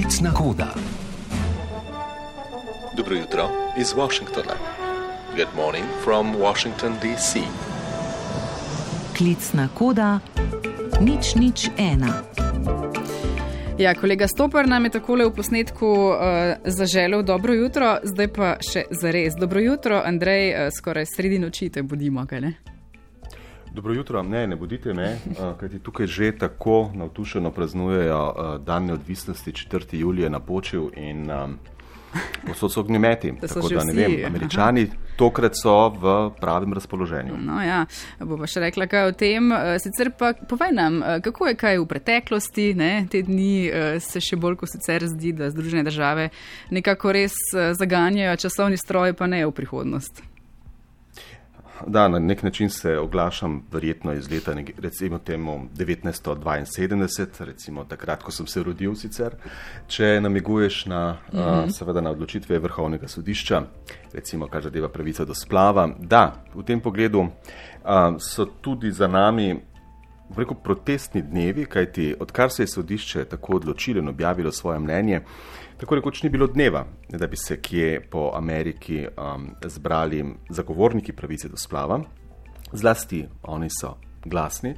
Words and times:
Klicna 0.00 0.32
koda. 0.34 0.74
Dobro 2.96 3.16
jutro 3.16 3.48
iz 3.78 3.92
Washingtona. 3.92 4.54
Good 5.36 5.48
morning 5.56 5.84
from 6.04 6.36
Washington, 6.36 6.92
D.C. 7.02 7.40
Klicna 9.18 9.68
koda 9.74 10.20
nič 11.00 11.34
nič 11.34 11.68
ena. 11.78 12.22
Ja, 13.78 13.94
kolega 13.94 14.28
Stopar 14.28 14.68
nam 14.68 14.84
je 14.84 14.90
takole 14.90 15.24
v 15.24 15.34
posnetku 15.34 15.86
uh, 15.86 16.16
zaželel 16.64 17.22
dobro 17.22 17.52
jutro, 17.52 17.98
zdaj 18.02 18.28
pa 18.32 18.56
še 18.72 18.84
za 18.90 19.10
res. 19.10 19.34
Dobro 19.36 19.60
jutro, 19.60 20.02
Andrej, 20.04 20.52
uh, 20.52 20.68
skoraj 20.72 21.06
sredi 21.16 21.38
noči 21.38 21.68
te 21.68 21.82
budimo, 21.82 22.26
kaj 22.26 22.40
ne? 22.40 22.69
Dobro 23.74 23.94
jutro, 23.94 24.22
ne, 24.22 24.46
ne 24.46 24.56
bodite 24.56 24.94
me, 24.94 25.16
uh, 25.26 25.36
kajti 25.60 25.78
tukaj 25.78 26.06
že 26.06 26.32
tako 26.38 26.90
navtušeno 26.94 27.50
praznujejo 27.50 28.34
uh, 28.36 28.64
dan 28.64 28.84
neodvisnosti 28.84 29.52
4. 29.52 29.96
julija 29.96 30.28
na 30.28 30.40
počil 30.40 30.90
in 30.96 31.30
um, 31.30 31.58
posod 32.46 32.72
so 32.72 32.80
ognjemeti. 32.80 33.32
Tako 33.40 33.68
da 33.68 33.84
ne 33.84 33.92
vem, 33.92 34.16
aha. 34.18 34.26
američani 34.26 34.90
tokrat 35.16 35.52
so 35.62 35.88
v 35.88 36.30
pravem 36.40 36.72
razpoloženju. 36.72 37.34
No 37.38 37.62
ja, 37.62 37.86
bo 38.18 38.38
pa 38.38 38.48
še 38.50 38.60
rekla 38.60 38.86
kaj 38.90 39.06
o 39.06 39.12
tem. 39.12 39.52
Uh, 39.52 39.76
sicer 39.78 40.10
pa 40.18 40.32
povej 40.32 40.74
nam, 40.74 40.98
kako 41.22 41.52
je 41.52 41.54
kaj 41.54 41.78
v 41.78 41.86
preteklosti, 41.86 42.72
ne? 42.74 43.06
te 43.10 43.22
dni 43.22 43.70
se 44.02 44.20
še 44.20 44.36
bolj 44.36 44.58
kot 44.64 44.72
sicer 44.72 45.06
zdi, 45.06 45.32
da 45.32 45.50
Združene 45.50 45.86
države 45.86 46.30
nekako 46.70 47.12
res 47.12 47.38
zaganjajo 47.78 48.36
časovni 48.36 48.80
stroj, 48.80 49.14
pa 49.14 49.30
ne 49.30 49.44
v 49.46 49.54
prihodnost. 49.54 50.29
Da, 51.86 52.08
na 52.08 52.18
nek 52.18 52.42
način 52.42 52.70
se 52.70 52.98
oglašam 52.98 53.62
verjetno 53.72 54.12
iz 54.12 54.30
leta 54.30 54.54
recimo 54.78 55.18
temu 55.18 55.60
1972, 55.76 57.44
recimo 57.44 57.84
takrat, 57.84 58.22
ko 58.22 58.30
sem 58.30 58.46
se 58.46 58.62
rodil 58.62 58.94
sicer, 58.94 59.34
če 59.86 60.20
namiguješ 60.20 60.86
na, 60.86 61.16
mm 61.32 61.38
-hmm. 61.38 61.64
uh, 61.64 61.70
seveda 61.70 62.00
na 62.00 62.10
odločitve 62.10 62.58
Vrhovnega 62.58 63.08
sodišča, 63.08 63.62
recimo 64.12 64.46
kar 64.46 64.62
zadeva 64.62 64.88
pravico 64.88 65.24
do 65.24 65.34
splava. 65.34 65.88
Da, 65.98 66.44
v 66.54 66.62
tem 66.62 66.80
pogledu 66.80 67.20
uh, 67.20 67.30
so 68.18 68.44
tudi 68.44 68.92
za 68.92 69.06
nami 69.06 69.69
Vreko 70.36 70.54
protestni 70.54 71.22
dnevi, 71.22 71.64
kajti 71.66 72.14
odkar 72.20 72.50
se 72.50 72.62
je 72.62 72.66
sodišče 72.66 73.24
tako 73.24 73.56
odločilo 73.56 73.98
in 73.98 74.08
objavilo 74.08 74.52
svoje 74.52 74.78
mnenje, 74.78 75.20
tako 75.76 75.94
rekoč 75.94 76.22
ni 76.22 76.30
bilo 76.30 76.46
dneva, 76.46 76.84
da 77.08 77.26
bi 77.26 77.36
se 77.36 77.60
kje 77.60 78.00
po 78.10 78.30
Ameriki 78.34 79.06
um, 79.06 79.50
zbrali 79.64 80.24
zagovorniki 80.48 81.12
pravice 81.12 81.48
do 81.48 81.56
splava, 81.56 82.00
zlasti 82.72 83.26
oni 83.42 83.68
so 83.80 83.96
glasni 84.24 84.74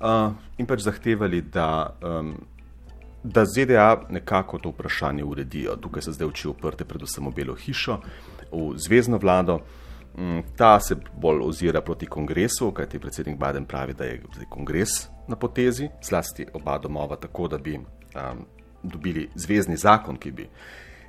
uh, 0.00 0.32
in 0.58 0.66
pač 0.66 0.84
zahtevali, 0.86 1.40
da, 1.42 1.96
um, 2.02 2.34
da 3.24 3.44
ZDA 3.44 4.06
nekako 4.10 4.58
to 4.58 4.70
vprašanje 4.70 5.24
uredijo. 5.24 5.76
Tukaj 5.76 6.02
so 6.02 6.12
zdaj 6.12 6.28
oči 6.28 6.48
uprte 6.48 6.84
predvsem 6.84 7.26
v 7.26 7.34
Belo 7.34 7.54
hišo, 7.54 7.98
v 8.52 8.70
zvezdno 8.78 9.18
vlado. 9.18 9.58
Mm, 9.58 9.85
Ta 10.56 10.80
se 10.80 10.96
bolj 11.16 11.40
ozira 11.44 11.80
proti 11.80 12.06
kongresu, 12.06 12.70
kajti 12.72 12.98
predsednik 12.98 13.36
Biden 13.38 13.64
pravi, 13.64 13.94
da 13.94 14.04
je 14.04 14.22
kongres 14.48 15.08
na 15.28 15.36
potezi, 15.36 15.88
zlasti 16.02 16.46
oba 16.54 16.78
domova, 16.78 17.16
tako 17.16 17.48
da 17.48 17.58
bi 17.58 17.74
um, 17.76 17.84
dobili 18.82 19.28
zvezdni 19.34 19.76
zakon, 19.76 20.16
ki 20.16 20.30
bi 20.32 20.48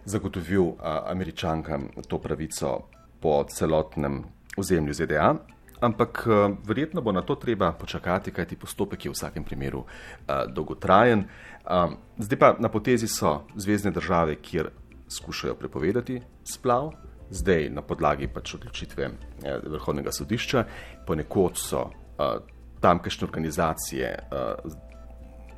zagotovil 0.05 0.61
uh, 0.63 0.75
američankam 1.05 1.87
to 2.07 2.19
pravico 2.19 2.81
po 3.19 3.43
celotnem 3.49 4.23
ozemlju 4.57 4.93
ZDA. 4.93 5.35
Ampak 5.79 6.27
uh, 6.27 6.57
verjetno 6.67 7.01
bo 7.01 7.11
na 7.11 7.21
to 7.21 7.35
treba 7.35 7.71
počakati, 7.71 8.31
kajti 8.31 8.55
postopek 8.55 9.05
je 9.05 9.11
v 9.11 9.13
vsakem 9.13 9.43
primeru 9.43 9.79
uh, 9.79 10.51
dolgotrajen. 10.51 11.23
Um, 11.63 11.97
zdaj 12.17 12.39
pa 12.39 12.55
na 12.59 12.69
potezi 12.69 13.07
so 13.07 13.45
zvezdne 13.55 13.91
države, 13.91 14.35
kjer 14.35 14.69
skušajo 15.07 15.55
prepovedati 15.55 16.21
splav, 16.43 16.91
zdaj 17.29 17.69
na 17.69 17.81
podlagi 17.81 18.27
pač 18.27 18.55
odločitve 18.55 19.05
eh, 19.05 19.59
Vrhovnega 19.63 20.11
sodišča, 20.11 20.63
ponekod 21.07 21.57
so 21.59 21.87
uh, 21.87 22.37
tamkajšnje 22.81 23.25
organizacije 23.27 24.11
uh, 24.31 24.73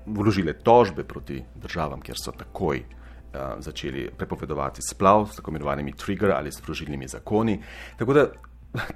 vložile 0.06 0.54
tožbe 0.54 1.04
proti 1.04 1.42
državam, 1.56 2.02
kjer 2.02 2.18
so 2.18 2.32
takoj 2.32 2.82
uh, 2.82 3.60
začeli 3.60 4.10
prepovedovati 4.18 4.82
splav 4.82 5.28
s 5.32 5.36
tako 5.36 5.52
imenovanimi 5.52 5.94
trigger 5.94 6.32
ali 6.32 6.52
sprožilnimi 6.52 7.08
zakoni. 7.08 7.60
Tako 7.98 8.14
da 8.14 8.26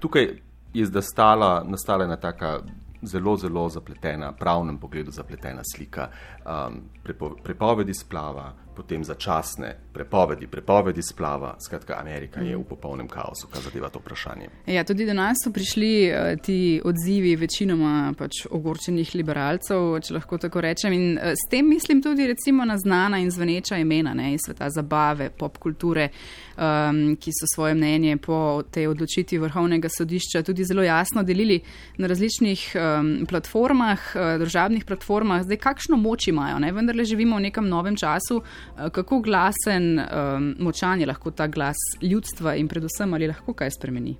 tukaj 0.02 0.30
je 0.74 0.88
nastala, 0.90 1.64
nastala 1.68 2.06
ena 2.06 2.18
taka 2.18 2.60
zelo, 3.04 3.38
zelo 3.38 3.70
zapletena, 3.70 4.32
pravnem 4.32 4.78
pogledu 4.78 5.12
zapletena 5.12 5.62
slika 5.76 6.10
um, 6.46 6.82
prepo, 7.04 7.36
prepovedi 7.44 7.94
splava, 7.94 8.54
potem 8.76 9.04
začasne 9.04 9.76
prepovedi, 9.94 10.48
prepovedi 10.48 11.02
splava. 11.02 11.56
Skratka, 11.66 12.00
Amerika 12.00 12.42
je 12.42 12.58
v 12.58 12.64
popolnem 12.66 13.08
kaosu, 13.08 13.48
kar 13.52 13.62
zadeva 13.62 13.90
to 13.90 14.00
vprašanje. 14.00 14.50
Ja, 14.66 14.84
tudi 14.84 15.06
do 15.06 15.14
nas 15.14 15.44
so 15.44 15.52
prišli 15.54 15.92
uh, 16.10 16.40
ti 16.42 16.82
odzivi 16.84 17.36
večinoma 17.36 18.14
pač 18.18 18.46
ogorčenih 18.50 19.14
liberalcev, 19.16 20.00
če 20.02 20.16
lahko 20.18 20.40
tako 20.42 20.64
rečem. 20.66 20.94
In 20.94 21.06
uh, 21.18 21.34
s 21.38 21.50
tem 21.52 21.70
mislim 21.70 22.02
tudi 22.02 22.28
recimo 22.28 22.66
na 22.66 22.78
znana 22.78 23.20
in 23.22 23.30
zveneča 23.32 23.78
imena 23.78 24.14
ne, 24.14 24.34
iz 24.34 24.48
sveta 24.48 24.70
zabave, 24.74 25.30
pop 25.30 25.58
kulture, 25.62 26.10
um, 26.58 27.16
ki 27.16 27.36
so 27.36 27.50
svoje 27.54 27.78
mnenje 27.78 28.18
po 28.18 28.64
tej 28.72 28.90
odločitvi 28.90 29.38
Vrhovnega 29.44 29.90
sodišča 29.90 30.44
tudi 30.44 30.66
zelo 30.66 30.84
jasno 30.84 31.24
delili 31.24 31.62
na 31.98 32.08
različnih 32.08 32.72
um, 33.00 33.26
platformah, 33.30 34.00
uh, 34.16 34.22
državnih 34.40 34.86
platformah. 34.86 35.44
Zdaj, 35.44 35.58
kakšno 35.58 35.98
moč 35.98 36.28
imajo? 36.28 36.60
Ne? 36.60 36.72
Vendarle 36.72 37.06
živimo 37.06 37.38
v 37.38 37.48
nekem 37.50 37.70
novem 37.70 37.96
času. 37.96 38.42
Uh, 38.42 38.90
kako 38.90 39.22
glasen, 39.22 40.00
um, 40.00 40.54
močan 40.60 41.00
je 41.00 41.08
lahko 41.08 41.32
ta 41.32 41.48
glas 41.48 41.78
ljudstva 42.02 42.56
in 42.56 42.68
predvsem 42.68 43.14
ali 43.14 43.28
lahko 43.28 43.54
kaj 43.54 43.72
spremeni? 43.72 44.18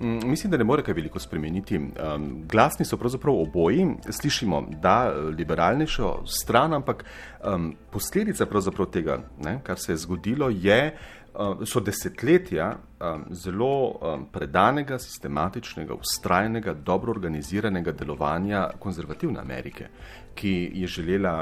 Mm, 0.00 0.30
Mislim, 0.30 0.50
da 0.50 0.56
ne 0.56 0.64
more 0.64 0.82
kaj 0.82 0.94
veliko 0.94 1.18
spremeniti. 1.18 1.76
Um, 1.76 2.46
glasni 2.48 2.84
so 2.84 2.96
pravzaprav 2.96 3.34
oboji, 3.36 3.86
slišimo, 4.10 4.62
da 4.82 5.12
liberalnejšo 5.38 6.22
stran, 6.26 6.72
ampak 6.74 7.04
um, 7.44 7.74
posledica 7.92 8.46
tega, 8.92 9.18
ne, 9.44 9.60
kar 9.62 9.78
se 9.78 9.92
je 9.92 9.96
zgodilo, 9.96 10.48
je, 10.50 10.94
um, 10.94 11.19
so 11.64 11.80
desetletja 11.80 12.70
um, 12.74 13.24
zelo 13.30 13.72
um, 13.90 14.26
predanega, 14.32 14.98
sistematičnega, 14.98 15.94
ustrajnega, 15.94 16.74
dobro 16.74 17.14
organiziranega 17.14 17.92
delovanja 17.92 18.68
konzervativne 18.78 19.40
Amerike, 19.40 19.88
ki 20.34 20.70
je 20.74 20.86
želela 20.86 21.34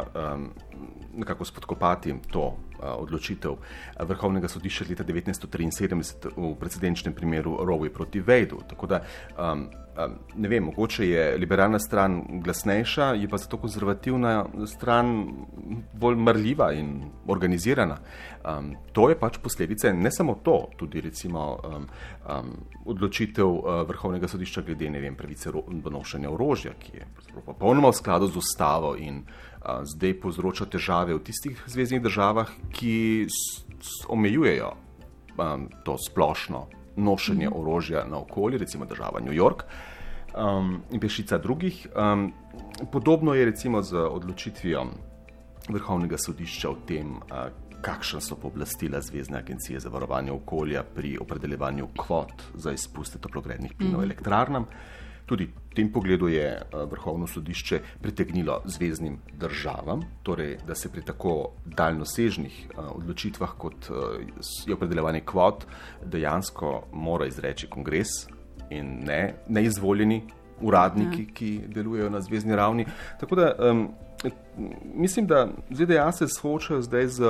nekako 1.14 1.44
spodkopati 1.44 2.14
to 2.30 2.56
odločitev 2.82 3.52
uh, 3.52 3.58
Vrhovnega 4.08 4.48
sodišča 4.48 4.84
leta 4.88 5.04
1973 5.04 6.32
v 6.36 6.54
precedenčnem 6.60 7.14
primeru 7.14 7.58
Roe 7.64 7.90
proti 7.90 8.20
Vejdu. 8.20 8.62
Tako 8.68 8.86
da 8.86 9.02
um, 9.38 9.68
ne 10.34 10.48
vem, 10.48 10.64
mogoče 10.64 11.08
je 11.08 11.38
liberalna 11.38 11.78
stran 11.78 12.22
glasnejša, 12.44 13.04
je 13.04 13.28
pa 13.28 13.36
zato 13.36 13.56
konzervativna 13.56 14.44
stran 14.66 15.28
bolj 15.92 16.16
marljiva 16.16 16.72
in 16.72 17.02
organizirana. 17.26 17.96
Um, 18.58 18.74
to 18.92 19.08
je 19.10 19.18
pač 19.18 19.38
posledica, 19.42 19.90
in 19.90 20.02
ne 20.02 20.10
samo 20.10 20.38
to, 20.44 20.68
tudi 20.76 21.00
recimo 21.00 21.58
um, 21.64 21.88
um, 22.28 22.52
odločitev 22.86 23.46
uh, 23.46 23.82
Vrhovnega 23.88 24.28
sodišča 24.28 24.62
glede 24.62 24.90
vem, 25.00 25.16
pravice 25.16 25.50
do 25.52 25.90
nošenja 25.90 26.30
orožja, 26.30 26.72
ki 26.78 26.96
je 26.96 27.06
popolnoma 27.44 27.90
v 27.90 27.98
skladu 27.98 28.26
z 28.26 28.36
ustavo 28.36 28.96
in 28.96 29.22
zdaj 29.84 30.20
povzroča 30.20 30.66
težave 30.66 31.14
v 31.14 31.22
tistih 31.24 31.62
zvezdnih 31.66 32.02
državah, 32.02 32.50
ki 32.72 33.26
omejujejo 34.08 34.72
um, 34.72 35.68
to 35.84 35.96
splošno 35.98 36.66
nošenje 36.96 37.50
orožja 37.54 38.04
na 38.10 38.18
okolje, 38.18 38.58
recimo 38.58 38.84
država 38.84 39.20
New 39.20 39.34
York 39.34 39.64
um, 40.34 40.82
in 40.90 41.00
pešica 41.00 41.38
drugih. 41.38 41.86
Um, 41.94 42.32
podobno 42.92 43.34
je 43.34 43.44
recimo 43.44 43.82
z 43.82 43.96
odločitvijo 43.96 44.86
Vrhovnega 45.68 46.16
sodišča 46.18 46.70
o 46.70 46.76
tem, 46.86 47.16
uh, 47.16 47.50
kakšna 47.80 48.20
so 48.20 48.36
pooblastila 48.36 49.00
Zvezdne 49.00 49.38
agencije 49.38 49.80
za 49.80 49.88
varovanje 49.88 50.32
okolja 50.32 50.82
pri 50.94 51.18
opredeljevanju 51.20 51.88
kvot 51.96 52.42
za 52.54 52.72
izpuste 52.72 53.18
toplogrednih 53.18 53.74
plinov 53.78 54.00
mm. 54.00 54.04
elektrarnam. 54.04 54.66
Tudi 55.28 55.44
v 55.44 55.74
tem 55.76 55.90
pogledu 55.92 56.30
je 56.32 56.46
uh, 56.56 56.82
Vrhovno 56.90 57.26
sodišče 57.28 57.80
pritegnilo 58.00 58.62
zvezdnim 58.64 59.18
državam, 59.36 60.02
torej, 60.24 60.56
da 60.66 60.74
se 60.74 60.88
pri 60.92 61.04
tako 61.04 61.52
daljnosežnih 61.64 62.56
uh, 62.70 62.96
odločitvah, 62.96 63.52
kot 63.60 63.90
uh, 63.90 64.16
je 64.66 64.74
opredeljevanje 64.74 65.20
kvot, 65.28 65.66
dejansko 66.04 66.88
mora 66.92 67.28
izreči 67.28 67.68
kongres 67.68 68.08
in 68.70 69.04
ne 69.04 69.34
neizvoljeni 69.48 70.22
uradniki, 70.60 71.22
ja. 71.22 71.34
ki 71.34 71.50
delujejo 71.74 72.10
na 72.10 72.20
zvezdni 72.20 72.56
ravni. 72.56 72.86
Tako 73.20 73.36
da 73.36 73.52
um, 73.70 73.88
mislim, 74.94 75.26
da 75.26 75.48
ZDA 75.70 76.12
se 76.12 76.28
soočajo 76.28 76.82
zdaj 76.82 77.06
z 77.06 77.22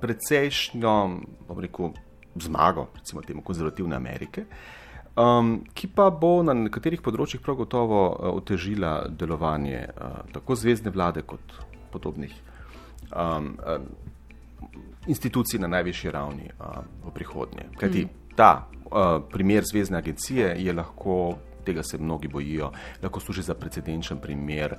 precejšnjo, 0.00 0.94
bom 1.48 1.60
rekel, 1.60 1.94
zmago, 2.34 2.88
recimo 2.98 3.22
temu 3.22 3.42
konzervativne 3.42 3.96
Amerike. 3.96 4.44
Um, 5.16 5.64
ki 5.74 5.90
pa 5.92 6.06
bo 6.08 6.38
na 6.40 6.54
nekaterih 6.56 7.02
področjih 7.04 7.42
prav 7.44 7.58
gotovo 7.58 7.98
uh, 8.08 8.30
otežila 8.32 9.10
delovanje 9.12 9.82
uh, 9.84 10.22
tako 10.32 10.56
zvezdne 10.56 10.88
vlade 10.88 11.20
kot 11.28 11.52
podobnih 11.92 12.32
um, 13.12 13.50
um, 13.60 13.84
institucij 15.12 15.60
na 15.60 15.68
najvišji 15.68 16.14
ravni 16.16 16.48
um, 16.48 16.88
v 17.04 17.12
prihodnje. 17.12 17.68
Kajti 17.76 18.06
mm. 18.06 18.32
ta 18.40 18.64
uh, 18.64 19.20
primer 19.28 19.68
Zvezdne 19.68 20.00
agencije 20.00 20.54
je 20.64 20.72
lahko. 20.72 21.36
Tega 21.62 21.82
se 21.86 21.98
mnogi 21.98 22.26
bojijo, 22.26 22.72
lahko 23.02 23.20
služi 23.20 23.42
za 23.46 23.54
precedenčen 23.54 24.18
primer, 24.18 24.72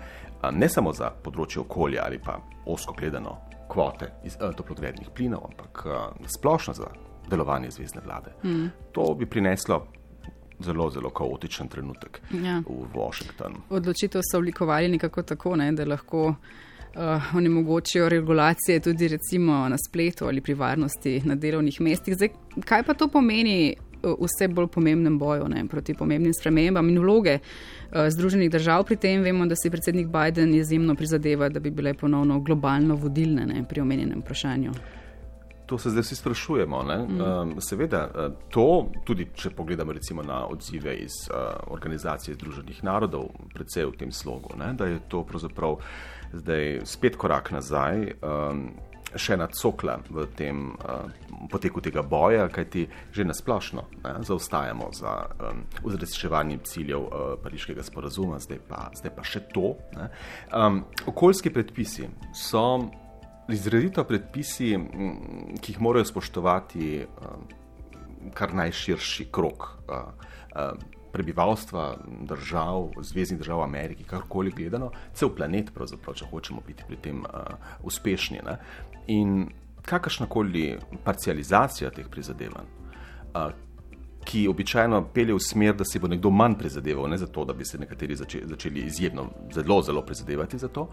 ne 0.51 0.68
samo 0.68 0.91
za 0.91 1.13
področje 1.15 1.62
okolja 1.62 2.03
ali 2.03 2.18
pa 2.19 2.35
osko 2.68 2.91
gledano 2.97 3.38
kvote 3.71 4.09
iz 4.27 4.35
toplogrednih 4.35 5.13
plinov, 5.15 5.45
ampak 5.47 5.85
splošno 6.27 6.74
za 6.75 6.89
delovanje 7.31 7.71
zvezdne 7.71 8.03
vlade. 8.03 8.35
Mm. 8.44 8.68
To 8.91 9.13
bi 9.15 9.30
prineslo 9.31 9.80
zelo, 10.60 10.90
zelo 10.90 11.10
kaotičen 11.10 11.68
trenutek 11.68 12.22
ja. 12.44 12.62
v 12.68 12.88
Washingtonu. 12.94 13.64
Odločitev 13.70 14.22
so 14.32 14.38
oblikovali 14.38 14.88
nekako 14.88 15.24
tako, 15.24 15.56
ne, 15.56 15.72
da 15.72 15.86
lahko 15.86 16.28
uh, 16.96 17.36
onemogočijo 17.36 18.10
regulacije 18.10 18.80
tudi 18.80 19.08
recimo 19.08 19.70
na 19.70 19.78
spletu 19.88 20.26
ali 20.26 20.42
pri 20.42 20.54
varnosti 20.54 21.22
na 21.26 21.36
delovnih 21.36 21.82
mestih. 21.82 22.16
Zdaj, 22.16 22.30
kaj 22.66 22.84
pa 22.84 22.94
to 22.94 23.08
pomeni 23.08 23.76
v 24.04 24.16
vse 24.20 24.48
bolj 24.48 24.68
pomembnem 24.68 25.20
boju 25.20 25.48
ne, 25.48 25.64
proti 25.68 25.94
pomembnim 25.94 26.34
spremembam 26.34 26.90
in 26.90 27.00
vloge 27.00 27.38
uh, 27.40 28.10
Združenih 28.10 28.52
držav 28.52 28.84
pri 28.84 28.96
tem? 28.96 29.22
Vemo, 29.24 29.46
da 29.46 29.56
si 29.56 29.72
predsednik 29.72 30.08
Biden 30.08 30.54
izjemno 30.56 30.96
prizadeva, 30.96 31.50
da 31.50 31.60
bi 31.60 31.72
bile 31.72 31.94
ponovno 31.94 32.40
globalno 32.40 32.96
vodilne 32.96 33.46
ne, 33.46 33.64
pri 33.70 33.82
omenjenem 33.82 34.20
vprašanju. 34.20 34.74
To 35.65 35.77
se 35.77 35.89
zdaj 35.89 36.01
vsi 36.01 36.15
sprašujemo. 36.15 36.83
Mm. 36.83 37.21
Um, 37.21 37.62
seveda, 37.62 38.10
eh, 38.15 38.30
to 38.50 38.92
tudi, 39.06 39.30
če 39.36 39.50
pogledamo 39.50 39.94
recimo 39.94 40.24
na 40.24 40.45
odzive 40.48 40.95
iz 40.95 41.24
uh, 41.30 41.38
Organizacije 41.71 42.36
Združenih 42.36 42.83
narodov, 42.83 43.30
predvsej 43.54 43.86
v 43.86 43.98
tem 43.98 44.12
slogu, 44.12 44.57
ne, 44.60 44.74
da 44.74 44.86
je 44.86 45.00
to 45.07 45.24
pravzaprav 45.24 45.77
zdaj 46.33 46.81
spet 46.86 47.15
korak 47.15 47.51
nazaj, 47.51 48.18
um, 48.21 48.68
še 49.15 49.36
ena 49.38 49.48
cokla 49.48 50.00
v 50.10 50.25
tem 50.36 50.74
uh, 50.74 51.06
poteku 51.51 51.81
tega 51.86 52.01
boja, 52.01 52.48
kajti 52.50 52.88
že 53.13 53.25
nasplošno 53.27 53.86
ne, 54.04 54.13
zaostajamo 54.25 54.89
za 54.94 55.13
um, 55.30 55.63
uzrečevanjem 55.86 56.63
ciljev 56.66 57.06
uh, 57.06 57.36
pariškega 57.44 57.86
sporazuma, 57.86 58.39
zdaj 58.42 58.59
pa, 58.68 58.89
zdaj 58.98 59.13
pa 59.16 59.24
še 59.24 59.45
to. 59.54 59.75
Um, 60.50 60.83
okoljski 61.06 61.54
predpisi 61.54 62.09
so 62.33 62.81
izredito 63.50 64.04
predpisi, 64.04 64.78
ki 65.62 65.74
jih 65.74 65.81
morajo 65.81 66.06
spoštovati 66.06 67.06
kar 68.34 68.54
najširši 68.56 69.28
krok 69.31 69.68
prebivalstva, 71.13 71.98
držav, 72.25 72.90
zvezdnih 73.01 73.40
držav 73.40 73.62
Amerike, 73.63 74.04
karkoli 74.10 74.51
gledano, 74.51 74.90
cel 75.13 75.30
planet, 75.30 75.69
če 76.16 76.25
hočemo 76.31 76.63
biti 76.66 76.88
pri 76.88 76.98
tem 76.98 77.19
uspešni. 77.86 78.40
Ne? 78.45 78.57
In 79.13 79.44
kakršnakoli 79.86 80.80
parcializacija 81.06 81.92
teh 81.94 82.10
prizadevanj, 82.10 82.72
ki 84.25 84.48
običajno 84.48 85.02
pelje 85.14 85.34
v 85.34 85.40
smer, 85.40 85.75
da 85.75 85.86
si 85.86 86.00
bo 86.00 86.08
nekdo 86.08 86.30
manj 86.30 86.56
prizadeval, 86.60 87.10
ne 87.10 87.18
zato, 87.18 87.46
da 87.46 87.54
bi 87.54 87.66
se 87.66 87.78
nekateri 87.78 88.16
začeli, 88.16 88.86
izjemno, 88.86 89.28
zelo, 89.54 89.81
zelo 89.81 90.02
prizadevati 90.06 90.58
za 90.58 90.68
to. 90.68 90.88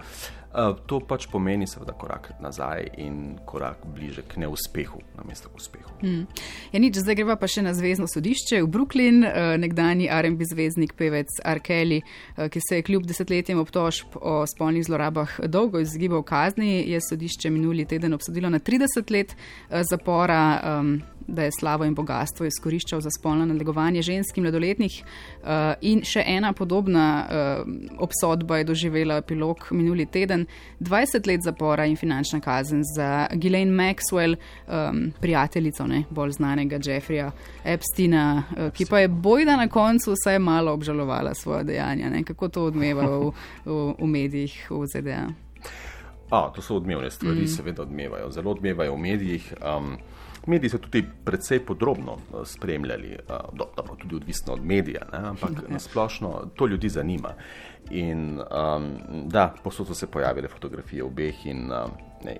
Uh, 0.50 0.74
to 0.86 1.00
pač 1.00 1.28
pomeni, 1.30 1.66
seveda, 1.70 1.92
korak 1.92 2.32
nazaj 2.42 2.88
in 2.98 3.38
korak 3.46 3.84
bliže 3.94 4.22
k 4.26 4.42
neuspehu, 4.42 4.98
namesto 5.16 5.48
k 5.48 5.56
uspehu. 5.56 5.94
Hmm. 6.00 6.26
Ja, 6.72 6.80
nič, 6.82 6.98
zdaj 6.98 7.20
greva 7.20 7.36
pa 7.38 7.46
še 7.50 7.62
na 7.62 7.74
Zvezdno 7.76 8.08
sodišče 8.10 8.62
v 8.64 8.70
Brooklyn. 8.70 9.22
Uh, 9.22 9.54
nekdani 9.60 10.08
RMB 10.10 10.42
zvezdnik, 10.50 10.96
pevec 10.98 11.38
Arkeli, 11.46 12.00
uh, 12.02 12.48
ki 12.50 12.64
se 12.64 12.80
je 12.80 12.86
kljub 12.88 13.06
desetletjem 13.06 13.62
obtožb 13.62 14.18
o 14.18 14.42
spolnih 14.50 14.84
zlorabah 14.88 15.38
dolgo 15.46 15.78
izgibal 15.78 16.24
kazni, 16.26 16.82
je 16.90 16.98
sodišče 17.08 17.54
minuli 17.54 17.86
teden 17.86 18.14
obsodilo 18.18 18.50
na 18.50 18.58
30 18.58 19.14
let 19.14 19.36
zapora. 19.86 20.42
Um, 20.66 20.98
da 21.30 21.42
je 21.42 21.50
slavo 21.60 21.84
in 21.84 21.94
bogatstvo 21.94 22.46
izkoriščal 22.46 23.00
za 23.00 23.10
spolno 23.10 23.19
nadlegovanje 23.24 24.02
ženskih 24.02 24.42
mladoletnih. 24.42 25.02
Uh, 25.42 25.48
in 25.80 26.02
še 26.04 26.22
ena 26.26 26.52
podobna 26.52 27.06
uh, 27.24 27.72
obsodba 27.98 28.60
je 28.60 28.64
doživela 28.64 29.16
epilog 29.20 29.66
minuli 29.70 30.06
teden: 30.06 30.46
20 30.80 31.26
let 31.26 31.40
zapora 31.44 31.86
in 31.86 31.96
finančna 31.96 32.40
kazen 32.40 32.82
za 32.96 33.26
Ghislaine 33.32 33.72
Maxwell, 33.72 34.36
um, 34.68 35.12
prijateljico 35.20 35.86
ne, 35.86 36.04
bolj 36.10 36.32
znanega 36.38 36.78
Jeffreya 36.84 37.30
Epsteina, 37.64 38.42
uh, 38.50 38.72
ki 38.72 38.86
pa 38.90 39.04
je 39.04 39.08
bojda 39.08 39.56
na 39.56 39.68
koncu 39.68 40.12
vsaj 40.16 40.38
malo 40.38 40.72
obžalovala 40.72 41.34
svoje 41.34 41.64
dejanja. 41.64 42.10
Ne? 42.10 42.24
Kako 42.24 42.48
to 42.48 42.64
odmeva 42.64 43.06
v, 43.06 43.30
v, 43.64 43.94
v 43.98 44.06
medijih 44.06 44.66
v 44.70 44.86
ZDA? 44.86 45.49
A, 46.30 46.52
to 46.54 46.62
so 46.62 46.76
odmevne 46.76 47.10
stvari, 47.10 47.42
mm. 47.42 47.46
seveda 47.46 47.82
odmevajo. 47.82 48.30
Zelo 48.30 48.50
odmevajo 48.50 48.94
v 48.94 48.98
medijih. 48.98 49.54
Um, 49.60 49.96
Mediji 50.46 50.70
so 50.70 50.78
tudi 50.78 51.04
precej 51.24 51.60
podrobno 51.66 52.12
eh, 52.12 52.44
spremljali, 52.44 53.08
eh, 53.12 53.18
dobro, 53.52 53.96
tudi 53.98 54.16
odvisno 54.16 54.52
od 54.52 54.64
medija, 54.64 55.02
ne, 55.12 55.18
ampak 55.28 55.50
nasplošno 55.76 56.50
to 56.56 56.66
ljudi 56.66 56.88
zanima. 56.88 57.34
In 57.90 58.40
um, 58.40 58.98
da, 59.26 59.54
posod 59.64 59.86
so 59.86 59.94
se 59.94 60.06
pojavile 60.06 60.48
fotografije 60.48 61.04
obeh 61.04 61.46
in, 61.46 61.72
um, 61.72 61.90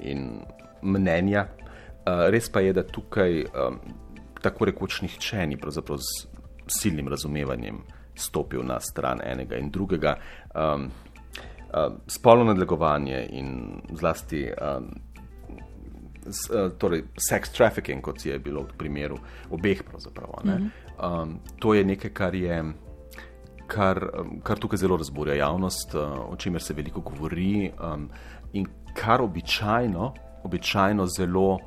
in 0.01 0.41
mnenja. 0.83 1.47
Uh, 1.51 2.31
res 2.31 2.49
pa 2.49 2.61
je, 2.61 2.73
da 2.73 2.83
tukaj 2.83 3.45
um, 3.45 3.79
tako 4.43 4.65
rekoč 4.65 5.01
nihče 5.03 5.47
ni 5.47 5.57
pravzaprav 5.57 5.99
z 5.99 6.29
silnim 6.67 7.09
razumevanjem 7.09 7.83
stopil 8.15 8.63
na 8.63 8.81
stran 8.81 9.21
enega 9.25 9.57
in 9.57 9.71
drugega. 9.71 10.17
Um, 10.55 10.91
uh, 11.71 11.95
spolno 12.07 12.45
nadlegovanje 12.45 13.27
in 13.31 13.81
zlasti. 13.93 14.49
Um, 14.51 14.91
Eh, 16.27 16.71
torej, 16.79 17.05
sex 17.17 17.51
trafficking, 17.51 18.03
kot 18.03 18.27
je 18.27 18.39
bilo 18.39 18.63
v 18.63 18.77
primeru 18.77 19.17
obeh. 19.51 19.81
Um, 21.01 21.41
to 21.59 21.75
je 21.75 21.85
nekaj, 21.85 22.13
kar, 22.13 22.35
je, 22.35 22.61
kar, 23.67 23.99
kar 24.45 24.59
tukaj 24.61 24.79
zelo 24.79 24.99
razburja 25.01 25.35
javnost, 25.35 25.95
uh, 25.95 26.29
o 26.29 26.37
čemer 26.37 26.63
se 26.63 26.75
veliko 26.75 27.01
govori 27.01 27.73
um, 27.73 28.11
in 28.53 28.67
kar 28.95 29.23
običajno, 29.23 30.13
običajno 30.45 31.07
zelo 31.07 31.59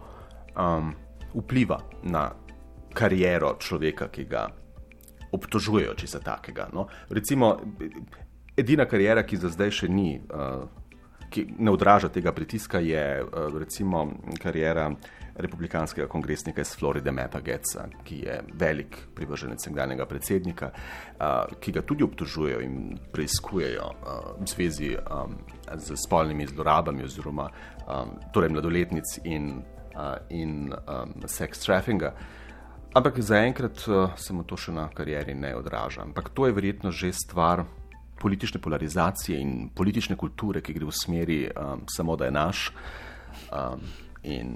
um, 0.53 0.93
vpliva 1.33 1.79
na 2.03 2.29
kariero 2.93 3.55
človeka, 3.59 4.07
ki 4.13 4.27
ga 4.29 4.47
obtožujejo, 5.33 5.95
če 5.97 6.07
se 6.07 6.19
takega. 6.21 6.69
No? 6.73 6.85
Recimo, 7.09 7.55
edina 8.57 8.85
karijera, 8.85 9.23
ki 9.23 9.37
za 9.37 9.49
zdaj 9.49 9.71
še 9.71 9.89
ni. 9.89 10.21
Uh, 10.29 10.83
ki 11.33 11.47
ne 11.59 11.71
odraža 11.71 12.09
tega 12.09 12.31
pritiska, 12.31 12.79
je 12.79 13.03
eh, 13.21 13.25
recimo 13.59 14.11
karijera 14.41 14.91
republikanskega 15.35 16.07
kongresnika 16.07 16.61
iz 16.61 16.75
Floride, 16.77 17.11
Meta 17.11 17.39
Getsa, 17.41 17.87
ki 18.03 18.19
je 18.25 18.35
velik 18.53 18.97
privrženec 19.15 19.65
nekdanjega 19.65 20.05
predsednika, 20.05 20.69
eh, 20.69 21.55
ki 21.59 21.71
ga 21.71 21.81
tudi 21.81 22.03
obtožujejo 22.03 22.61
in 22.61 22.97
preizkujejo 23.11 23.89
eh, 23.89 24.21
v 24.39 24.47
zvezi 24.47 24.95
z 25.75 25.97
spolnimi 26.05 26.47
zlorabami 26.47 27.03
oziroma 27.03 27.49
torej 28.33 28.49
mladoletnic 28.49 29.17
in, 29.23 29.63
in 30.29 30.73
sex 31.25 31.59
traffickinga. 31.65 32.13
Ampak 32.93 33.19
zaenkrat 33.19 33.83
se 34.17 34.33
mu 34.33 34.43
to 34.43 34.57
še 34.57 34.71
na 34.71 34.85
karieri 34.93 35.33
ne 35.35 35.55
odraža. 35.55 36.03
Ampak 36.05 36.29
to 36.29 36.47
je 36.47 36.55
verjetno 36.55 36.91
že 36.91 37.11
stvar 37.11 37.65
politične 38.23 38.61
polarizacije 38.63 39.41
in 39.41 39.67
politične 39.75 40.15
kulture, 40.15 40.61
ki 40.63 40.77
gre 40.77 40.87
v 40.87 40.95
smeri 40.95 41.41
um, 41.49 41.83
samo 41.91 42.15
da 42.15 42.29
je 42.29 42.31
naš. 42.31 42.69
Um, 43.51 43.83
in 44.23 44.55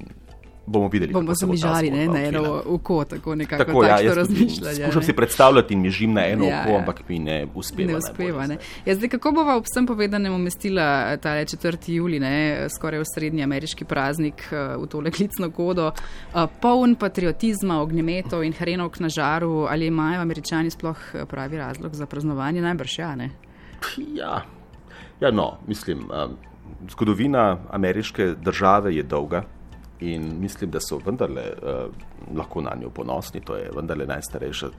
bomo 0.67 0.88
videli, 0.88 1.13
bomo 1.13 1.36
se 1.36 1.47
mižali 1.47 1.91
ne, 1.91 2.07
na 2.07 2.24
eno 2.24 2.62
oko, 2.65 3.03
tako 3.05 3.36
nekako 3.36 3.63
tako, 3.63 3.83
ja, 3.83 4.13
razmišljati. 4.13 4.81
Skušam 4.83 5.03
si 5.03 5.13
predstavljati 5.13 5.74
in 5.74 5.81
mižim 5.81 6.13
na 6.13 6.25
eno 6.27 6.45
ja, 6.45 6.62
oko, 6.62 6.71
ja. 6.71 6.79
ampak 6.79 7.01
mi 7.09 7.19
ne 7.19 7.47
uspeva. 7.55 7.91
Ne 7.91 7.97
uspeva. 7.97 8.47
Ne. 8.47 8.57
Ja, 8.86 8.95
zdaj, 8.95 9.09
kako 9.09 9.31
bova 9.31 9.55
ob 9.55 9.63
vsem 9.67 9.88
povedanem 9.88 10.33
umestila 10.33 11.17
ta 11.17 11.29
4. 11.29 11.77
juli, 11.91 12.19
ne, 12.19 12.67
skoraj 12.75 13.00
v 13.00 13.09
srednji 13.13 13.43
ameriški 13.43 13.86
praznik, 13.86 14.43
uh, 14.51 14.75
v 14.83 14.91
tole 14.91 15.12
klicno 15.12 15.51
kodo, 15.51 15.91
uh, 15.91 16.45
poln 16.62 16.95
patriotizma, 16.95 17.81
ognjemetov 17.81 18.43
in 18.43 18.53
hrenovk 18.53 19.00
na 19.00 19.09
žaru, 19.09 19.67
ali 19.69 19.88
imajo 19.88 20.21
američani 20.21 20.71
sploh 20.71 20.97
uh, 21.13 21.27
pravi 21.27 21.57
razlog 21.57 21.95
za 21.95 22.05
praznovanje? 22.05 22.62
Najbrž 22.62 23.00
ja, 23.00 23.15
ne. 23.15 23.47
Ja, 23.98 24.41
ja 25.19 25.31
no, 25.31 25.57
mislim, 25.67 26.00
um, 26.00 26.38
zgodovina 26.89 27.57
ameriške 27.69 28.36
države 28.41 28.96
je 28.96 29.03
dolga 29.03 29.43
in 30.00 30.39
mislim, 30.39 30.72
da 30.72 30.79
so 30.79 31.00
vendarle 31.05 31.43
uh, 31.43 31.93
lahko 32.38 32.62
na 32.62 32.75
njo 32.81 32.89
ponosni. 32.89 33.41
To 33.41 33.55
je 33.55 33.72
vendarle 33.75 34.05
najstarejša 34.05 34.69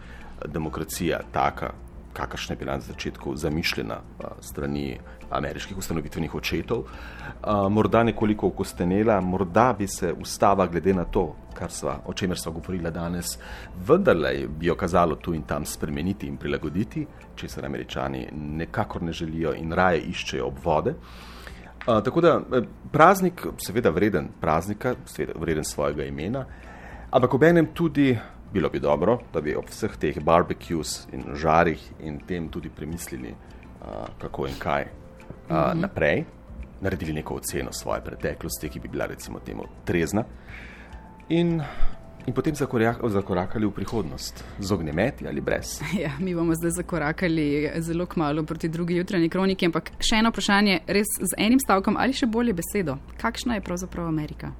demokracija, 0.46 1.20
taka, 1.32 1.72
kakršna 2.12 2.52
je 2.52 2.58
bila 2.58 2.72
na 2.72 2.80
začetku 2.80 3.36
zamišljena 3.36 3.94
uh, 3.94 4.26
strani 4.40 4.98
ameriških 5.30 5.78
ustanovitvenih 5.78 6.34
očetov. 6.34 6.78
Uh, 6.78 7.72
morda 7.72 8.02
nekoliko 8.02 8.46
okostenela, 8.46 9.20
morda 9.20 9.74
bi 9.78 9.86
se 9.88 10.12
ustava, 10.12 10.66
glede 10.66 10.94
na 10.94 11.04
to, 11.04 11.34
sva, 11.68 11.98
o 12.06 12.12
čemer 12.12 12.38
smo 12.38 12.52
govorili 12.52 12.90
danes, 12.90 13.38
vendarle 13.86 14.46
bi 14.48 14.66
jo 14.66 14.76
kazalo 14.76 15.16
tu 15.16 15.34
in 15.34 15.42
tam 15.42 15.64
spremeniti 15.64 16.26
in 16.26 16.36
prilagoditi, 16.36 17.06
če 17.36 17.48
se 17.48 17.66
američani 17.66 18.28
nekako 18.32 18.98
ne 18.98 19.12
želijo 19.12 19.54
in 19.54 19.72
raje 19.72 20.00
iščejo 20.00 20.46
obvode. 20.46 20.94
Uh, 21.88 22.02
tako 22.04 22.20
da 22.20 22.40
eh, 22.52 22.62
praznik, 22.92 23.46
seveda 23.66 23.90
vreden 23.90 24.28
praznika, 24.40 24.94
vreden 25.34 25.64
svojega 25.64 26.04
imena, 26.04 26.44
ampak 27.10 27.34
ob 27.34 27.42
enem 27.42 27.66
tudi 27.74 28.18
bilo 28.52 28.68
bi 28.68 28.80
dobro, 28.80 29.18
da 29.32 29.40
bi 29.40 29.56
ob 29.56 29.68
vseh 29.68 29.96
teh 29.96 30.20
barbecues 30.24 31.06
in 31.12 31.24
žarih 31.34 31.82
in 32.00 32.20
tem 32.26 32.48
tudi 32.48 32.68
premislili, 32.68 33.30
uh, 33.30 34.08
kako 34.18 34.46
in 34.46 34.54
kaj 34.58 34.82
uh, 34.82 34.88
mm 34.88 35.54
-hmm. 35.54 35.80
naprej, 35.80 36.24
naredili 36.80 37.12
neko 37.12 37.34
oceno 37.34 37.72
svoje 37.72 38.00
preteklosti, 38.00 38.68
ki 38.68 38.80
bi 38.80 38.88
bila 38.88 39.06
recimo 39.06 39.38
temu 39.38 39.64
trezna. 39.84 40.24
In 41.28 41.62
In 42.28 42.34
potem 42.34 42.52
zakorakali 42.54 43.66
v 43.66 43.72
prihodnost, 43.72 44.44
z 44.58 44.72
ognjemeti 44.72 45.26
ali 45.28 45.40
brez. 45.40 45.80
Ja, 46.02 46.10
mi 46.20 46.34
bomo 46.34 46.54
zdaj 46.54 46.70
zakorakali 46.70 47.70
zelo 47.80 48.06
kmalo 48.06 48.42
proti 48.42 48.68
drugi 48.68 48.96
jutranji 48.96 49.28
kroniki, 49.28 49.66
ampak 49.66 49.90
še 49.96 50.20
eno 50.20 50.28
vprašanje, 50.28 50.80
res 50.86 51.08
z 51.20 51.32
enim 51.38 51.56
stavkom 51.58 51.96
ali 51.96 52.12
še 52.12 52.26
bolje 52.26 52.52
besedo. 52.52 52.98
Kakšna 53.16 53.56
je 53.56 53.64
pravzaprav 53.64 54.06
Amerika? 54.06 54.52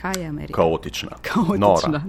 Kaj 0.00 0.12
je 0.22 0.26
Amerika? 0.26 0.56
Kaotična. 0.56 1.10
Kaotična. 1.22 2.02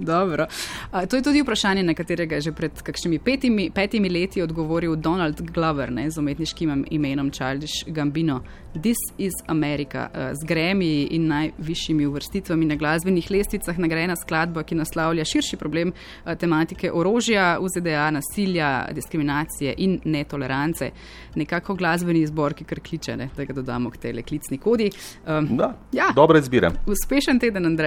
Uh, 0.92 1.06
to 1.10 1.16
je 1.16 1.22
tudi 1.22 1.42
vprašanje, 1.42 1.82
na 1.82 1.94
katerega 1.94 2.34
je 2.34 2.40
že 2.40 2.52
pred 2.52 2.82
kakšnimi 2.82 3.18
petimi, 3.18 3.70
petimi 3.70 4.08
leti 4.08 4.42
odgovoril 4.42 4.96
Donald 4.96 5.40
Glover 5.40 5.92
ne, 5.92 6.10
z 6.10 6.18
umetniškim 6.18 6.84
imenom 6.90 7.30
Childish 7.30 7.84
Gambino. 7.86 8.40
This 8.74 8.96
is 9.18 9.32
America. 9.46 10.08
Z 10.14 10.46
gremi 10.46 11.02
in 11.02 11.26
najvišjimi 11.26 12.06
uvrstitvami 12.06 12.66
na 12.66 12.76
glasbenih 12.76 13.30
lestvicah 13.30 13.78
nagrajena 13.78 14.14
skladba, 14.16 14.62
ki 14.62 14.78
naslavlja 14.78 15.24
širši 15.24 15.56
problem 15.56 15.92
tematike 16.38 16.92
orožja 16.92 17.56
v 17.58 17.66
ZDA, 17.74 18.10
nasilja, 18.14 18.86
diskriminacije 18.94 19.74
in 19.78 19.98
netolerance. 20.04 20.90
Nekako 21.34 21.74
glasbeni 21.74 22.22
izbor, 22.22 22.54
ki 22.54 22.64
kar 22.64 22.80
kliče, 22.80 23.16
ne, 23.16 23.28
da 23.36 23.44
ga 23.44 23.58
dodamo 23.58 23.90
k 23.90 23.98
tej 23.98 24.22
klicni 24.22 24.58
kodi. 24.58 24.90
Um, 25.26 25.50
da, 25.56 25.74
ja. 25.92 26.12
Dobra 26.14 26.38
izbira. 26.38 26.70
Uspešen 26.86 27.38
teden. 27.42 27.66
Andrej. 27.66 27.79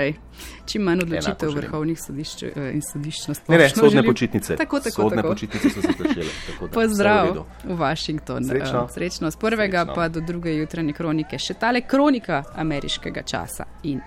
Čim 0.65 0.81
manj 0.87 1.03
odločitev 1.03 1.51
vrhovnih 1.55 1.99
sodišč 1.99 2.43
eh, 2.43 2.69
in 2.73 2.81
sodišč 2.81 3.27
na 3.27 3.35
splošno. 3.37 3.57
Ne, 3.57 3.63
ne, 3.63 3.69
sodne 3.69 3.89
želim. 3.89 4.09
počitnice. 4.11 4.55
Tako, 4.57 4.79
tako, 4.79 5.01
sodne 5.01 5.21
tako. 5.21 5.33
počitnice 5.33 5.69
so 5.69 5.81
se 5.81 5.93
začele. 5.99 6.69
Pozdrav 6.73 7.31
v, 7.33 7.43
v 7.73 7.77
Washington. 7.79 8.47
Srečno. 8.49 8.83
Uh, 8.83 8.91
srečno. 8.91 9.31
Z 9.31 9.37
prvega 9.37 9.83
Srečno. 9.83 9.95
pa 9.95 10.07
do 10.07 10.21
druge 10.21 10.55
jutranje 10.55 10.93
kronike. 10.93 11.39
Še 11.39 11.53
tale 11.59 11.83
kronika 11.87 12.43
ameriškega 12.55 13.23
časa 13.23 13.67
in 13.83 14.01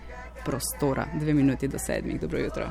prostora. 0.45 1.07
Dve 1.21 1.35
minuti 1.35 1.69
do 1.69 1.79
sedmih. 1.79 2.21
Dobro 2.21 2.39
jutro. 2.39 2.71